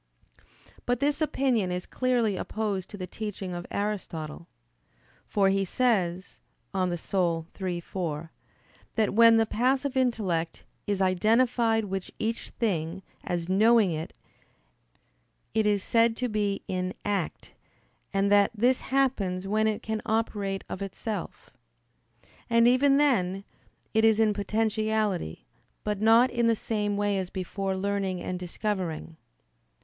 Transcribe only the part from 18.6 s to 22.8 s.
happens when it can operate of itself. And,